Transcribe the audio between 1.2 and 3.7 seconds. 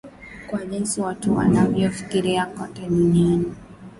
wanavyofikiria kote duniani